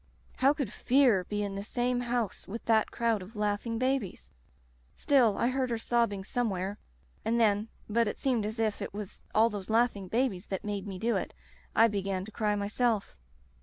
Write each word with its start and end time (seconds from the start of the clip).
How 0.37 0.51
could 0.51 0.73
Fear 0.73 1.25
be 1.25 1.43
in 1.43 1.53
the 1.53 1.63
same 1.63 1.99
house 1.99 2.47
with 2.47 2.65
that 2.65 2.89
crowd 2.89 3.21
of 3.21 3.35
laughing 3.35 3.77
babies? 3.77 4.31
Still 4.95 5.37
I 5.37 5.49
heard 5.49 5.69
her 5.69 5.77
sobbing 5.77 6.23
somewhere, 6.23 6.79
and 7.23 7.39
then— 7.39 7.67
^but 7.87 8.07
it 8.07 8.17
seemed 8.17 8.43
as 8.43 8.57
if 8.57 8.81
it 8.81 8.95
was 8.95 9.21
all 9.35 9.51
those 9.51 9.69
laughing 9.69 10.07
babies 10.07 10.47
that 10.47 10.65
made 10.65 10.87
me 10.87 10.97
do 10.97 11.17
it— 11.17 11.35
I 11.75 11.87
began 11.87 12.25
to 12.25 12.31
cry 12.31 12.55
myself. 12.55 13.15